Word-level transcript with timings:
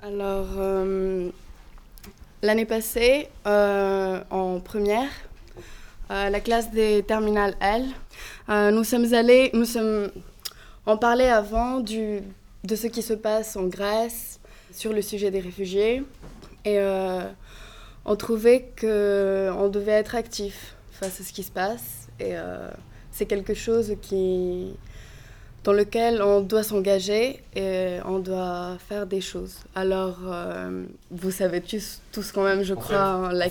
Alors, 0.00 0.46
euh, 0.58 1.28
l'année 2.42 2.66
passée, 2.66 3.28
euh, 3.48 4.20
en 4.30 4.60
première, 4.60 5.10
euh, 6.12 6.30
la 6.30 6.38
classe 6.38 6.70
des 6.70 7.02
terminales 7.02 7.56
L, 7.60 7.84
nous 8.72 8.84
sommes 8.84 9.12
allés, 9.12 9.50
nous 9.54 9.64
sommes, 9.64 10.08
on 10.86 10.96
parlait 10.98 11.28
avant 11.28 11.80
du, 11.80 12.20
de 12.62 12.76
ce 12.76 12.86
qui 12.86 13.02
se 13.02 13.12
passe 13.12 13.56
en 13.56 13.64
Grèce 13.64 14.38
sur 14.70 14.92
le 14.92 15.02
sujet 15.02 15.32
des 15.32 15.40
réfugiés 15.40 16.04
et 16.64 16.78
on 18.04 18.16
trouvait 18.16 18.70
qu'on 18.80 19.68
devait 19.68 19.92
être 19.92 20.14
actif 20.14 20.76
face 20.92 21.20
à 21.20 21.24
ce 21.24 21.32
qui 21.32 21.42
se 21.42 21.50
passe 21.50 22.06
et 22.20 22.34
c'est 23.10 23.26
quelque 23.26 23.54
chose 23.54 23.96
qui 24.00 24.76
dans 25.68 25.74
lequel 25.74 26.22
on 26.22 26.40
doit 26.40 26.62
s'engager 26.62 27.42
et 27.54 27.98
on 28.06 28.20
doit 28.20 28.78
faire 28.88 29.06
des 29.06 29.20
choses. 29.20 29.56
Alors, 29.74 30.16
euh, 30.24 30.84
vous 31.10 31.30
savez 31.30 31.60
tous, 31.60 32.00
tous, 32.10 32.32
quand 32.32 32.42
même, 32.42 32.62
je 32.62 32.72
crois, 32.72 33.28
la, 33.34 33.48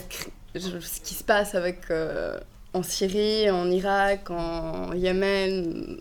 ce 0.55 0.99
qui 1.01 1.13
se 1.13 1.23
passe 1.23 1.53
avec, 1.53 1.91
euh, 1.91 2.39
en 2.73 2.81
Syrie, 2.81 3.51
en 3.51 3.69
Irak, 3.69 4.31
en 4.31 4.93
Yémen, 4.93 5.99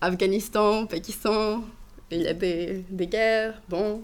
Afghanistan, 0.00 0.86
Pakistan. 0.86 1.62
Il 2.10 2.22
y 2.22 2.28
a 2.28 2.32
des, 2.32 2.86
des 2.88 3.06
guerres, 3.06 3.60
bon. 3.68 4.00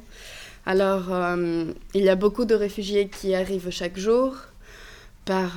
Alors, 0.67 1.11
euh, 1.11 1.65
il 1.95 2.03
y 2.03 2.11
a 2.11 2.15
beaucoup 2.15 2.45
de 2.45 2.55
réfugiés 2.55 3.09
qui 3.09 3.35
arrivent 3.35 3.71
chaque 3.71 3.99
jour 3.99 4.37
par 5.25 5.53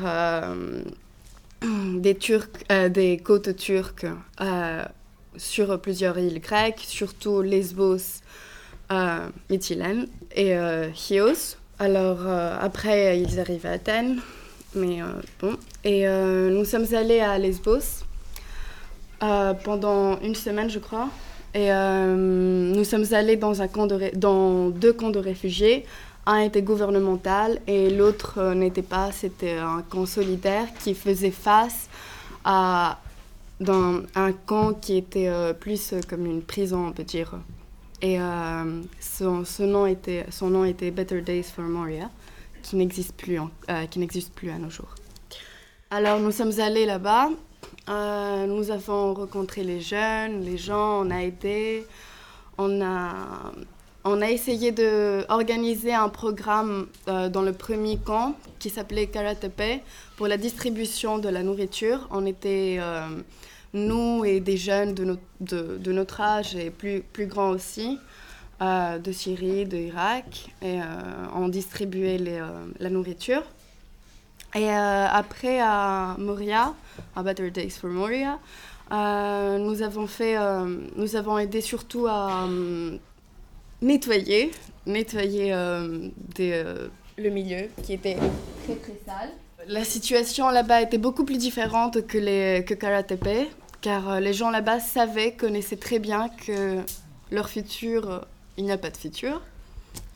des, 1.61 2.15
Turcs, 2.15 2.63
des 2.91 3.17
côtes 3.17 3.57
turques 3.57 4.07
sur 5.37 5.79
plusieurs 5.79 6.17
îles 6.17 6.39
grecques, 6.39 6.83
surtout 6.85 7.41
Lesbos, 7.41 8.21
euh, 8.91 9.27
Mytilène 9.49 10.07
et 10.35 10.55
euh, 10.55 10.91
Chios. 10.93 11.57
Alors 11.79 12.19
euh, 12.25 12.57
après, 12.59 13.19
ils 13.19 13.39
arrivent 13.39 13.65
à 13.65 13.71
Athènes, 13.71 14.19
mais 14.75 15.01
euh, 15.01 15.05
bon. 15.41 15.55
Et 15.83 16.07
nous 16.07 16.65
sommes 16.65 16.93
allés 16.93 17.19
à 17.19 17.37
Lesbos 17.37 18.03
pendant 19.19 20.19
une 20.21 20.35
semaine, 20.35 20.69
je 20.69 20.79
crois. 20.79 21.09
Et 21.53 21.69
nous 21.69 22.83
sommes 22.83 23.05
allés 23.11 23.37
dans, 23.37 23.61
un 23.61 23.67
camp 23.67 23.87
dans 24.15 24.69
deux 24.69 24.93
camps 24.93 25.11
de 25.11 25.19
réfugiés. 25.19 25.85
Un 26.25 26.39
était 26.39 26.63
gouvernemental 26.63 27.59
et 27.67 27.91
l'autre 27.91 28.53
n'était 28.53 28.81
pas. 28.81 29.11
C'était 29.11 29.57
un 29.57 29.83
camp 29.87 30.05
solidaire 30.05 30.67
qui 30.83 30.95
faisait 30.95 31.31
face 31.31 31.87
à 32.43 32.99
dans 33.59 34.01
un 34.15 34.33
camp 34.33 34.73
qui 34.73 34.97
était 34.97 35.27
euh, 35.27 35.53
plus 35.53 35.93
euh, 35.93 36.01
comme 36.07 36.25
une 36.25 36.41
prison, 36.41 36.87
on 36.87 36.91
peut 36.91 37.03
dire. 37.03 37.33
Et 38.01 38.19
euh, 38.19 38.81
son, 38.99 39.45
nom 39.59 39.85
était, 39.85 40.25
son 40.29 40.49
nom 40.49 40.65
était 40.65 40.91
Better 40.91 41.21
Days 41.21 41.43
for 41.43 41.63
Moria, 41.63 42.09
qui 42.61 42.75
n'existe 42.75 43.15
plus, 43.15 43.39
qui 43.89 43.99
n'existe 43.99 44.33
plus 44.33 44.49
à 44.49 44.57
nos 44.57 44.69
jours. 44.69 44.93
Alors 45.89 46.19
nous 46.19 46.31
sommes 46.31 46.59
allés 46.59 46.85
là-bas, 46.85 47.29
nous 47.87 48.69
avons 48.69 49.13
rencontré 49.13 49.63
les 49.63 49.79
jeunes, 49.79 50.41
les 50.41 50.57
gens, 50.57 51.05
on 51.05 51.09
a 51.09 51.23
aidé, 51.23 51.85
on 52.57 52.81
a, 52.81 53.53
on 54.05 54.21
a 54.21 54.29
essayé 54.29 54.71
d'organiser 54.71 55.93
un 55.93 56.09
programme 56.09 56.87
dans 57.07 57.41
le 57.41 57.51
premier 57.51 57.97
camp 57.97 58.35
qui 58.59 58.69
s'appelait 58.69 59.07
Karatepe 59.07 59.81
pour 60.15 60.27
la 60.27 60.37
distribution 60.37 61.17
de 61.17 61.27
la 61.27 61.43
nourriture. 61.43 62.07
On 62.11 62.25
était 62.25 62.79
nous 63.75 64.25
et 64.25 64.39
des 64.39 64.57
jeunes 64.57 64.93
de, 64.93 65.03
notre, 65.03 65.21
de, 65.41 66.21
âge 66.21 66.55
et 66.55 66.71
plus, 66.71 67.01
plus 67.01 67.27
grands 67.27 67.49
aussi, 67.49 67.99
euh, 68.61 68.97
de 68.97 69.11
Syrie, 69.11 69.65
d'Irak, 69.65 70.49
et 70.61 70.81
euh, 70.81 70.85
on 71.35 71.49
distribuait 71.49 72.17
euh, 72.21 72.65
la 72.79 72.89
nourriture. 72.89 73.43
Et 74.55 74.69
après, 74.69 75.59
à 75.59 76.15
Moria, 76.17 76.73
à 77.13 77.23
Better 77.23 77.51
Days 77.51 77.71
for 77.71 77.89
Moria, 77.89 78.39
nous, 78.89 79.81
avons 79.81 80.07
fait, 80.07 80.37
nous 80.95 81.17
avons 81.17 81.37
aidé 81.37 81.59
surtout 81.59 82.07
à 82.07 82.47
nettoyer, 83.85 84.51
nettoyer 84.85 85.55
des, 86.35 86.63
le 87.17 87.29
milieu 87.29 87.69
qui 87.83 87.93
était 87.93 88.17
très 88.65 88.75
très 88.75 88.99
sale. 89.05 89.29
La 89.67 89.83
situation 89.83 90.49
là-bas 90.49 90.81
était 90.81 90.97
beaucoup 90.97 91.23
plus 91.23 91.37
différente 91.37 92.05
que, 92.05 92.17
les, 92.17 92.65
que 92.65 92.73
Karatepe 92.73 93.47
car 93.85 94.09
euh, 94.09 94.19
les 94.19 94.33
gens 94.33 94.49
là-bas 94.49 94.79
savaient, 94.79 95.33
connaissaient 95.33 95.77
très 95.77 95.99
bien 95.99 96.29
que 96.29 96.81
leur 97.29 97.49
futur, 97.49 98.09
euh, 98.09 98.19
il 98.57 98.65
n'y 98.65 98.71
a 98.71 98.79
pas 98.79 98.89
de 98.89 98.97
futur, 98.97 99.43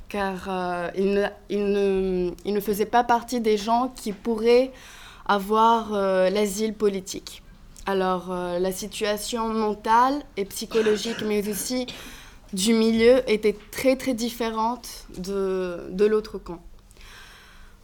car 0.07 0.47
euh, 0.47 0.89
ils, 0.97 1.13
ne, 1.13 1.27
ne, 1.51 2.51
ne, 2.51 2.59
faisaient 2.59 2.87
pas 2.87 3.03
partie 3.03 3.41
des 3.41 3.57
gens 3.57 3.93
qui 3.95 4.11
pourraient 4.11 4.71
avoir 5.27 5.91
l'asile 6.31 6.73
politique. 6.73 7.43
Alors 7.85 8.29
la 8.29 8.71
situation 8.71 9.49
mentale 9.49 10.23
et 10.37 10.45
psychologique, 10.45 11.21
mais 11.23 11.47
aussi 11.47 11.85
du 12.53 12.73
milieu, 12.73 13.21
était 13.29 13.55
très 13.71 13.95
très 13.95 14.13
différente 14.13 15.05
de, 15.17 15.87
de 15.91 16.05
l'autre 16.05 16.37
camp. 16.37 16.61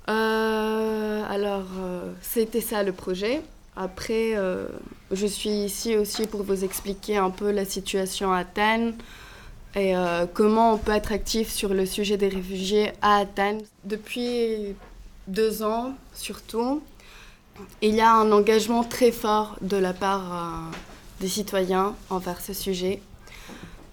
alors 0.08 1.66
c'était 2.22 2.62
ça 2.62 2.84
le 2.84 2.92
projet. 2.92 3.42
Après, 3.76 4.36
euh, 4.36 4.68
je 5.12 5.28
suis 5.28 5.50
ici 5.50 5.98
aussi 5.98 6.28
pour 6.28 6.44
vous 6.44 6.64
expliquer 6.64 7.18
un 7.18 7.30
peu 7.30 7.52
la 7.52 7.66
situation 7.66 8.32
à 8.32 8.40
Athènes 8.40 8.96
et 9.76 9.98
euh, 9.98 10.26
comment 10.34 10.74
on 10.74 10.78
peut 10.78 10.94
être 10.94 11.12
actif 11.12 11.52
sur 11.52 11.74
le 11.74 11.86
sujet 11.86 12.16
des 12.16 12.30
réfugiés 12.30 12.94
à 13.02 13.18
Athènes. 13.18 13.62
Depuis 13.84 14.76
deux 15.28 15.62
ans, 15.62 15.94
surtout, 16.14 16.82
il 17.82 17.96
y 17.96 18.02
a 18.02 18.14
un 18.14 18.32
engagement 18.32 18.86
très 18.86 19.12
fort 19.12 19.58
de 19.62 19.76
la 19.76 19.92
part 19.92 20.34
euh, 20.34 20.78
des 21.20 21.28
citoyens 21.28 21.96
envers 22.10 22.40
ce 22.40 22.54
sujet. 22.54 23.02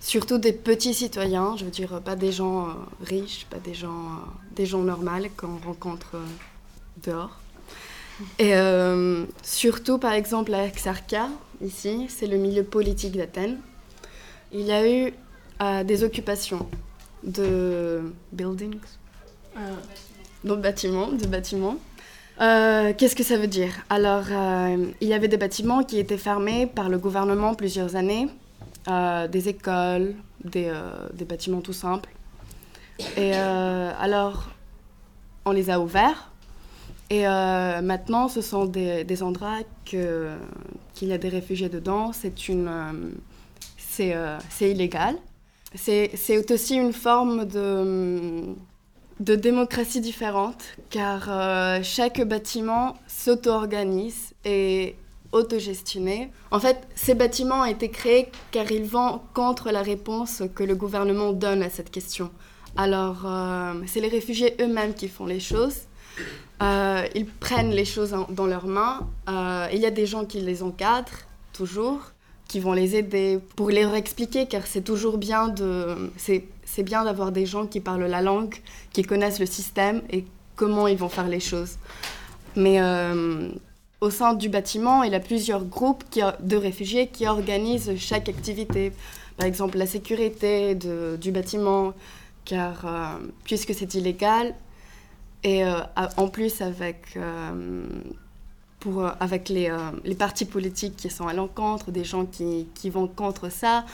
Surtout 0.03 0.39
des 0.39 0.53
petits 0.53 0.95
citoyens, 0.95 1.55
je 1.57 1.65
veux 1.65 1.71
dire 1.71 2.01
pas 2.01 2.17
des 2.17 2.33
gens 2.33 2.67
riches, 3.01 3.47
pas 3.49 3.59
des 3.59 3.73
gens, 3.73 4.19
des 4.57 4.67
gens 4.67 4.81
normaux 4.81 5.29
qu'on 5.37 5.59
rencontre 5.65 6.17
dehors. 7.05 7.39
Et 8.41 8.55
euh, 8.57 9.25
surtout, 9.43 9.99
par 9.99 10.13
exemple, 10.13 10.53
à 10.55 10.69
Xarka, 10.69 11.29
ici, 11.65 12.07
c'est 12.09 12.27
le 12.27 12.37
milieu 12.37 12.65
politique 12.65 13.17
d'Athènes. 13.17 13.59
Il 14.53 14.63
y 14.63 14.73
a 14.73 14.87
eu 14.87 15.15
euh, 15.63 15.85
des 15.85 16.03
occupations 16.03 16.69
de 17.23 18.03
buildings, 18.33 18.81
euh, 19.57 19.75
de 20.43 20.55
bâtiments, 20.57 21.13
de 21.13 21.27
bâtiments. 21.27 21.77
Euh, 22.41 22.93
Qu'est-ce 22.99 23.15
que 23.15 23.23
ça 23.23 23.37
veut 23.37 23.47
dire? 23.47 23.73
Alors, 23.89 24.25
il 25.01 25.09
y 25.09 25.15
avait 25.15 25.29
des 25.29 25.37
bâtiments 25.37 25.85
qui 25.85 26.01
étaient 26.01 26.19
fermés 26.19 26.67
par 26.67 26.89
le 26.89 26.99
gouvernement 26.99 27.55
plusieurs 27.55 27.95
années, 27.95 28.29
des 28.87 29.49
écoles, 29.49 30.15
des, 30.45 30.73
des, 31.15 31.25
bâtiments 31.25 31.61
tout 31.61 31.73
simples. 31.73 32.11
Et 33.17 33.33
alors, 33.35 34.51
on 35.45 35.53
les 35.53 35.71
a 35.71 35.81
ouverts 35.81 36.33
et 37.13 37.27
euh, 37.27 37.83
maintenant, 37.83 38.29
ce 38.29 38.41
sont 38.41 38.65
des, 38.65 39.23
endroits 39.23 39.59
qu'il 39.85 39.99
y 41.03 41.13
a 41.13 41.19
des 41.19 41.29
réfugiés 41.29 41.69
dedans. 41.69 42.11
C'est 42.15 42.33
euh, 42.57 43.13
euh, 44.01 44.39
illégal. 44.63 45.17
C'est, 45.75 46.51
aussi 46.51 46.75
une 46.75 46.95
forme 46.95 47.45
de, 47.45 48.55
de 49.21 49.35
démocratie 49.35 50.01
différente, 50.01 50.65
car 50.89 51.29
chaque 51.85 52.23
bâtiment 52.23 52.95
s'auto-organise 53.07 54.33
et 54.47 54.97
autogestionné. 55.33 56.31
En 56.51 56.61
fait, 56.61 56.87
ces 56.95 57.15
bâtiments 57.15 57.63
ont 57.63 57.65
été 57.65 57.89
créés 57.89 58.29
car 58.51 58.71
ils 58.71 58.85
vont 58.85 59.21
contre 59.35 59.71
la 59.71 59.83
réponse 59.83 60.43
que 60.55 60.63
le 60.63 60.75
gouvernement 60.75 61.33
donne 61.33 61.63
à 61.63 61.71
cette 61.71 61.91
question. 61.91 62.31
Alors, 62.77 63.27
c'est 63.87 64.01
les 64.01 64.09
réfugiés 64.09 64.57
eux-mêmes 64.61 64.95
qui 64.95 65.09
font 65.09 65.27
les 65.27 65.41
choses. 65.41 65.87
Euh, 66.63 67.07
ils 67.15 67.27
prennent 67.27 67.73
les 67.73 67.85
choses 67.85 68.15
dans 68.31 68.47
leurs 68.47 68.67
mains. 68.67 69.09
Euh, 69.29 69.67
il 69.73 69.81
y 69.81 69.87
a 69.87 69.91
des 69.91 70.07
gens 70.07 70.25
qui 70.25 70.41
les 70.41 70.63
encadrent, 70.63 71.27
toujours, 71.53 72.01
qui 72.47 72.61
vont 72.61 72.73
les 72.73 72.95
aider 72.95 73.41
pour 73.57 73.71
leur 73.71 73.95
expliquer, 73.95 74.47
car 74.47 74.67
c'est 74.67 74.83
toujours 74.83 75.19
bien 75.19 75.49
de... 75.49 76.11
C'est 76.65 76.83
bien 76.85 77.05
d'avoir 77.05 77.33
des 77.33 77.45
gens 77.45 77.67
qui 77.67 77.81
parlent 77.81 78.07
la 78.07 78.23
langue, 78.23 78.55
qui 78.93 79.03
connaissent 79.03 79.41
le 79.41 79.47
système 79.47 80.01
et 80.09 80.25
comment 80.57 80.87
ils 80.87 80.97
vont 80.97 81.11
faire 81.11 81.29
les 81.29 81.41
choses. 81.41 81.77
Mais 82.57 82.81
euh, 82.81 83.51
au 84.03 84.11
sein 84.11 84.35
du 84.35 84.49
bâtiment, 84.49 85.03
il 85.03 85.13
y 85.13 85.15
a 85.15 85.21
plusieurs 85.21 85.65
groupes 85.65 86.05
de 86.41 86.57
réfugiés 86.57 87.07
qui 87.07 87.27
organisent 87.27 87.97
chaque 87.97 88.29
activité. 88.29 88.93
Par 89.37 89.47
exemple, 89.47 89.79
la 89.79 89.87
sécurité 89.87 90.75
du 90.75 91.31
bâtiment, 91.31 91.95
car 92.45 93.19
puisque 93.45 93.73
c'est 93.75 93.95
illégal, 93.95 94.55
et 95.45 95.65
euh, 95.65 95.81
en 96.17 96.29
plus, 96.29 96.61
avec, 96.61 97.17
euh, 97.17 97.87
pour, 98.79 99.05
euh, 99.05 99.11
avec 99.19 99.49
les, 99.49 99.77
les, 100.05 100.15
partis 100.15 100.45
politiques 100.45 100.95
qui 100.97 101.11
sont 101.11 101.27
à 101.27 101.33
l'encontre, 101.33 101.91
des 101.91 102.05
gens 102.05 102.27
qui, 102.27 102.69
qui, 102.75 102.91
vont 102.91 103.09
contre 103.09 103.51
ça, 103.51 103.85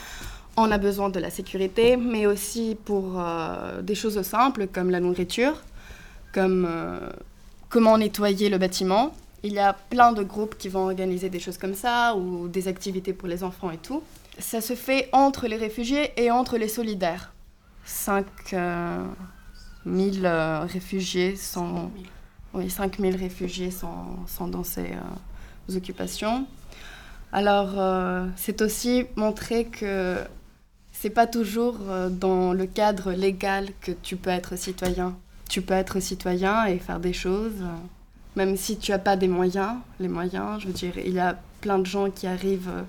on 0.58 0.70
a 0.72 0.78
besoin 0.78 1.08
de 1.08 1.20
la 1.20 1.31
sécurité, 1.31 1.96
mais 1.96 2.26
aussi 2.26 2.76
pour 2.84 3.14
euh, 3.16 3.81
des 3.81 3.94
choses 3.94 4.20
simples 4.22 4.66
comme 4.66 4.90
la 4.90 4.99
nourriture, 4.99 5.55
comme 6.34 6.66
euh, 6.69 6.99
comment 7.69 7.96
nettoyer 7.96 8.49
le 8.49 8.58
bâtiment. 8.58 9.14
Il 9.43 9.52
y 9.52 9.58
a 9.58 9.73
plein 9.73 10.12
de 10.12 10.23
groupes 10.23 10.56
qui 10.56 10.69
vont 10.69 10.85
organiser 10.87 11.31
des 11.31 11.40
choses 11.40 11.58
comme 11.58 11.75
ça 11.75 12.14
ou 12.17 12.49
des 12.49 12.69
activités 12.69 13.12
pour 13.12 13.29
les 13.29 13.44
enfants 13.44 13.70
et 13.70 13.79
tout. 13.79 14.02
Ça 14.38 14.61
se 14.61 14.75
fait 14.75 15.08
entre 15.12 15.46
les 15.46 15.56
réfugiés 15.56 16.12
et 16.17 16.31
entre 16.31 16.58
les 16.58 16.69
solidaires. 16.69 17.32
5 17.85 18.26
000 18.50 18.61
euh, 20.25 20.61
réfugiés 20.61 21.37
sont... 21.37 21.90
Oui, 22.55 22.70
5 22.70 22.99
000 22.99 23.17
réfugiés 23.17 23.70
sont, 23.70 24.49
dans 24.49 24.64
ces 24.64 24.88
occupations. 25.75 26.46
Alors, 27.31 28.32
c'est 28.37 28.62
aussi 28.62 29.05
montrer 29.17 29.67
que 29.67 30.17
c'est 31.00 31.11
pas 31.11 31.29
toujours 31.29 31.79
euh, 31.88 32.08
dans 32.08 32.52
le 32.52 32.67
cadre 32.67 33.12
légal 33.12 33.69
que 33.81 33.93
tu 33.93 34.17
peux 34.17 34.31
être 34.31 34.58
citoyen. 34.58 35.17
Tu 35.49 35.62
peux 35.62 35.75
être 35.75 36.00
citoyen 36.00 36.64
et 36.64 36.79
faire 36.79 36.99
des 36.99 37.12
choses, 37.12 37.61
euh, 37.62 37.76
même 38.36 38.56
si 38.56 38.78
tu 38.78 38.90
n'as 38.92 38.98
pas 38.98 39.16
des 39.16 39.28
moyens. 39.28 39.76
Les 40.00 40.08
moyens, 40.08 40.60
je 40.60 40.66
veux 40.66 40.72
dire, 40.72 40.96
il 40.98 41.12
y 41.12 41.20
a 41.20 41.38
plein 41.60 41.78
de 41.78 41.86
gens 41.86 42.10
qui 42.10 42.26
arrivent 42.26 42.69
euh, 42.69 42.82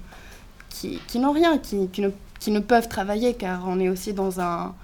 qui, 0.70 1.00
qui 1.08 1.20
n'ont 1.20 1.32
rien, 1.32 1.58
qui, 1.58 1.88
qui, 1.90 2.02
ne, 2.02 2.10
qui, 2.40 2.52
ne, 2.52 2.60
peuvent 2.60 2.88
travailler, 2.88 3.34
car 3.34 3.68
on 3.68 3.80
est 3.80 3.90
aussi 3.90 4.14
dans, 4.14 4.40
un, 4.40 4.76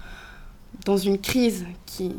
dans 0.84 0.96
une 0.96 1.18
crise 1.18 1.64
qui, 1.86 2.14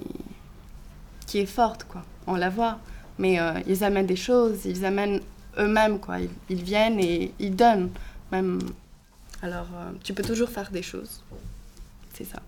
qui 1.25 1.39
est 1.39 1.45
forte, 1.45 1.83
quoi. 1.83 2.03
On 2.25 2.35
la 2.35 2.49
voit. 2.49 2.79
Mais 3.19 3.39
ils 3.65 3.83
amènent 3.83 4.05
des 4.05 4.15
choses, 4.15 4.65
ils 4.65 4.85
amènent 4.85 5.21
eux-mêmes, 5.57 5.99
quoi. 5.99 6.17
Ils, 6.49 6.61
viennent 6.63 6.99
et 6.99 7.33
ils 7.39 7.55
donnent, 7.55 7.89
même 8.31 8.59
alors, 9.41 9.67
euh, 9.75 9.91
tu 10.03 10.13
peux 10.13 10.23
toujours 10.23 10.49
faire 10.49 10.71
des 10.71 10.81
choses. 10.81 11.21
C'est 12.13 12.23
ça. 12.23 12.41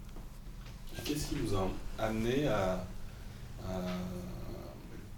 Qu'est-ce 1.05 1.27
qui 1.27 1.35
vous 1.35 1.55
a 1.55 1.69
amené 1.99 2.47
à, 2.47 2.83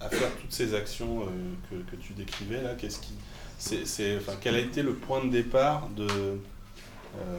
faire 0.10 0.30
toutes 0.40 0.52
ces 0.52 0.74
actions 0.74 1.22
euh, 1.22 1.26
que, 1.70 1.92
que, 1.92 1.96
tu 2.02 2.14
décrivais 2.14 2.62
là 2.62 2.76
Qu'est-ce 2.78 3.00
qui, 3.00 3.14
c'est, 3.58 4.18
enfin, 4.18 4.34
Quel 4.40 4.56
a 4.56 4.60
été 4.60 4.82
le 4.82 4.94
point 4.94 5.24
de 5.24 5.30
départ 5.30 5.90
de. 5.96 6.08
Euh, 6.08 7.38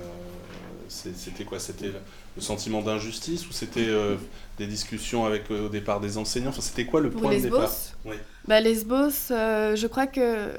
c'était 0.88 1.44
quoi? 1.44 1.58
C'était 1.58 1.90
le 2.36 2.42
sentiment 2.42 2.82
d'injustice 2.82 3.48
ou 3.48 3.52
c'était 3.52 3.88
des 4.58 4.66
discussions 4.66 5.24
avec 5.24 5.50
au 5.50 5.70
départ 5.70 6.00
des 6.00 6.18
enseignants? 6.18 6.50
Enfin, 6.50 6.60
C'était 6.60 6.84
quoi 6.84 7.00
le 7.00 7.10
point 7.10 7.34
de 7.34 7.40
départ? 7.40 7.70
Oui. 8.04 8.16
bah, 8.46 8.60
Lesbos, 8.60 9.28
je 9.30 9.86
crois 9.86 10.06
que 10.06 10.50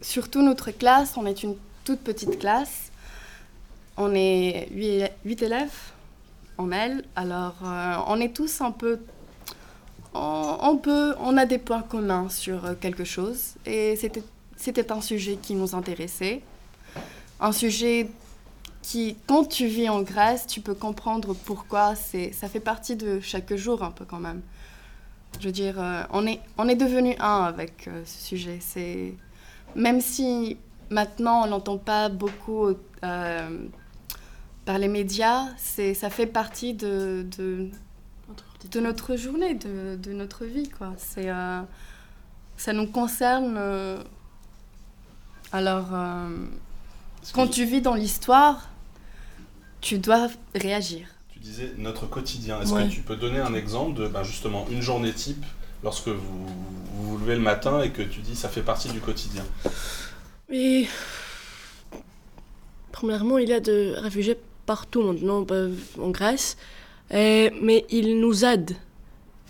surtout 0.00 0.42
notre 0.42 0.70
classe, 0.70 1.14
on 1.16 1.26
est 1.26 1.42
une 1.42 1.56
toute 1.84 2.00
petite 2.00 2.38
classe. 2.38 2.90
On 3.96 4.14
est 4.14 4.68
huit 5.24 5.42
élèves 5.42 5.92
en 6.58 6.64
mêle, 6.64 7.04
alors 7.16 7.56
euh, 7.64 7.96
on 8.06 8.20
est 8.20 8.34
tous 8.34 8.60
un 8.60 8.70
peu... 8.70 9.00
On, 10.14 10.76
peut, 10.76 11.14
on 11.20 11.36
a 11.36 11.46
des 11.46 11.58
points 11.58 11.82
communs 11.82 12.28
sur 12.28 12.78
quelque 12.78 13.04
chose 13.04 13.54
et 13.64 13.96
c'était 14.56 14.92
un 14.92 15.00
sujet 15.00 15.36
qui 15.40 15.54
nous 15.54 15.74
intéressait. 15.74 16.42
Un 17.40 17.52
sujet 17.52 18.08
qui, 18.82 19.16
quand 19.26 19.44
tu 19.44 19.66
vis 19.66 19.88
en 19.88 20.02
Grèce, 20.02 20.46
tu 20.46 20.60
peux 20.60 20.74
comprendre 20.74 21.34
pourquoi. 21.34 21.94
Ça 21.94 22.48
fait 22.48 22.60
partie 22.60 22.96
de 22.96 23.20
chaque 23.20 23.54
jour 23.54 23.82
un 23.82 23.90
peu 23.90 24.04
quand 24.04 24.20
même. 24.20 24.42
Je 25.40 25.46
veux 25.46 25.52
dire, 25.52 25.80
euh, 25.80 26.02
on 26.10 26.26
est, 26.26 26.40
on 26.58 26.68
est 26.68 26.76
devenu 26.76 27.16
un 27.18 27.44
avec 27.44 27.88
euh, 27.88 28.02
ce 28.04 28.26
sujet. 28.26 28.58
C'est 28.60 29.14
même 29.74 30.00
si 30.02 30.58
maintenant 30.90 31.44
on 31.44 31.46
n'entend 31.46 31.78
pas 31.78 32.10
beaucoup 32.10 32.74
par 34.64 34.78
les 34.78 34.88
médias, 34.88 35.48
ça 35.56 36.10
fait 36.10 36.26
partie 36.26 36.74
de, 36.74 37.26
de 38.70 38.80
notre 38.80 39.16
journée, 39.16 39.54
de, 39.54 39.96
de, 39.96 40.12
notre 40.12 40.44
vie. 40.44 40.68
Quoi. 40.68 40.94
C'est, 40.96 41.28
euh, 41.28 41.60
ça 42.56 42.72
nous 42.72 42.86
concerne. 42.86 43.56
Euh, 43.58 44.02
alors, 45.52 45.88
euh, 45.92 46.28
quand 47.32 47.48
tu 47.48 47.64
vis 47.64 47.82
dans 47.82 47.94
l'histoire, 47.94 48.68
tu 49.80 49.98
dois 49.98 50.28
réagir. 50.54 51.08
Tu 51.30 51.38
disais 51.38 51.72
notre 51.76 52.06
quotidien. 52.06 52.60
Est-ce 52.60 52.72
que 52.72 52.88
tu 52.88 53.02
peux 53.02 53.16
donner 53.16 53.40
un 53.40 53.54
exemple 53.54 54.00
de 54.00 54.06
ben 54.06 54.22
justement 54.22 54.66
une 54.70 54.80
journée 54.80 55.12
type 55.12 55.44
lorsque 55.82 56.08
vous, 56.08 56.46
vous 56.46 57.02
vous 57.02 57.18
levez 57.18 57.34
le 57.34 57.40
matin 57.40 57.82
et 57.82 57.90
que 57.90 58.02
tu 58.02 58.20
dis 58.20 58.36
ça 58.36 58.48
fait 58.48 58.62
partie 58.62 58.88
du 58.88 59.00
quotidien? 59.00 59.44
Et 60.50 60.86
premièrement, 62.92 63.38
il 63.38 63.48
y 63.48 63.52
a 63.52 63.60
de 63.60 63.94
réfugiés 63.98 64.38
partout 64.66 65.02
maintenant 65.02 65.44
en 65.98 66.10
Grèce, 66.10 66.56
mais 67.12 67.84
ils 67.90 68.18
nous 68.18 68.44
aident 68.44 68.76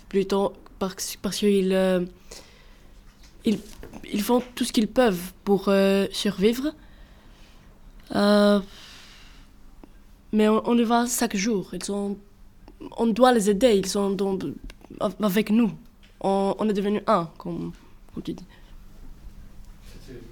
plutôt 0.09 0.53
parce, 0.79 1.15
parce 1.15 1.37
qu'ils 1.37 1.73
euh, 1.73 2.05
ils, 3.45 3.59
ils, 4.11 4.21
font 4.21 4.43
tout 4.53 4.65
ce 4.65 4.73
qu'ils 4.73 4.87
peuvent 4.87 5.33
pour 5.43 5.69
euh, 5.69 6.07
survivre. 6.11 6.73
Euh, 8.15 8.59
mais 10.31 10.49
on, 10.49 10.67
on, 10.67 10.73
le 10.73 10.83
voit 10.83 11.05
chaque 11.07 11.35
jour. 11.35 11.69
Ils 11.73 11.83
sont, 11.83 12.17
on 12.97 13.07
doit 13.07 13.31
les 13.31 13.49
aider. 13.49 13.75
Ils 13.75 13.87
sont 13.87 14.11
dans, 14.11 14.37
avec 15.21 15.49
nous. 15.49 15.71
On, 16.19 16.55
on, 16.59 16.69
est 16.69 16.73
devenu 16.73 17.01
un, 17.07 17.29
comme, 17.37 17.71
comme 18.13 18.23
tu 18.23 18.33
dis. 18.33 18.45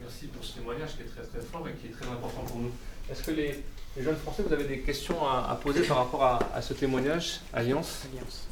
Merci 0.01 0.27
pour 0.27 0.43
ce 0.43 0.59
témoignage 0.59 0.95
qui 0.97 1.03
est 1.03 1.05
très 1.05 1.23
très 1.23 1.41
fort 1.41 1.67
et 1.67 1.73
qui 1.73 1.87
est 1.87 1.91
très 1.91 2.07
important 2.07 2.41
pour 2.41 2.57
nous. 2.57 2.71
Est-ce 3.09 3.23
que 3.23 3.31
les, 3.31 3.63
les 3.95 4.03
jeunes 4.03 4.15
Français, 4.15 4.43
vous 4.47 4.53
avez 4.53 4.63
des 4.65 4.79
questions 4.79 5.25
à, 5.27 5.57
poser 5.61 5.81
par 5.81 5.97
rapport 5.97 6.23
à, 6.23 6.61
ce 6.61 6.73
témoignage 6.73 7.41
Alliance 7.53 8.03
Alliance. 8.11 8.47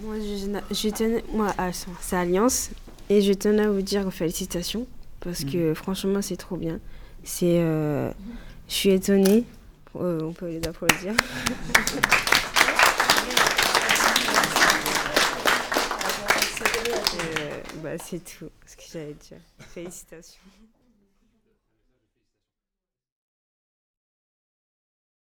Moi, 0.00 0.16
je, 0.70 0.88
tenais, 0.90 1.24
moi 1.32 1.54
ah, 1.56 1.70
c'est 1.72 2.16
Alliance, 2.16 2.70
et 3.08 3.22
je 3.22 3.32
tenais 3.32 3.62
à 3.62 3.70
vous 3.70 3.82
dire 3.82 4.12
félicitations, 4.12 4.86
parce 5.20 5.44
que 5.44 5.70
mm. 5.70 5.74
franchement, 5.74 6.20
c'est 6.20 6.36
trop 6.36 6.56
bien. 6.56 6.80
C'est, 7.24 7.60
euh, 7.60 8.10
je 8.68 8.74
suis 8.74 8.90
étonnée, 8.90 9.44
euh, 9.96 10.20
on 10.22 10.32
peut 10.32 10.48
les 10.48 10.66
applaudir. 10.66 11.14
Euh, 17.18 17.60
bah, 17.82 17.98
c'est 17.98 18.22
tout 18.24 18.50
ce 18.66 18.76
que 18.76 18.82
j'allais 18.92 19.14
dire. 19.14 19.38
Félicitations. 19.58 20.40